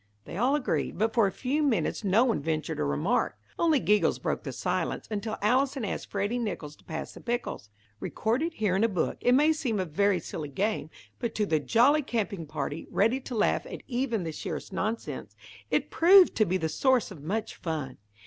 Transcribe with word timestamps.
They 0.25 0.35
all 0.35 0.55
agreed, 0.55 0.97
but 0.97 1.13
for 1.13 1.27
a 1.27 1.31
few 1.31 1.61
minutes 1.61 2.03
no 2.03 2.23
one 2.23 2.41
ventured 2.41 2.79
a 2.79 2.83
remark. 2.83 3.37
Only 3.59 3.79
giggles 3.79 4.17
broke 4.17 4.41
the 4.41 4.51
silence, 4.51 5.07
until 5.11 5.37
Allison 5.43 5.85
asked 5.85 6.09
Freddy 6.09 6.39
Nicholls 6.39 6.75
to 6.77 6.83
pass 6.83 7.13
the 7.13 7.21
pickles. 7.21 7.69
Recorded 7.99 8.55
here 8.55 8.75
in 8.75 8.83
a 8.83 8.87
book, 8.89 9.17
it 9.21 9.33
may 9.35 9.53
seem 9.53 9.79
a 9.79 9.85
very 9.85 10.19
silly 10.19 10.49
game, 10.49 10.89
but 11.19 11.35
to 11.35 11.45
the 11.45 11.59
jolly 11.59 12.01
camping 12.01 12.47
party, 12.47 12.87
ready 12.89 13.19
to 13.19 13.35
laugh 13.35 13.67
at 13.67 13.83
even 13.87 14.23
the 14.23 14.31
sheerest 14.31 14.73
nonsense, 14.73 15.35
it 15.69 15.91
proved 15.91 16.35
to 16.37 16.45
be 16.47 16.57
the 16.57 16.67
source 16.67 17.11
of 17.11 17.21
much 17.21 17.53
fun. 17.55 17.99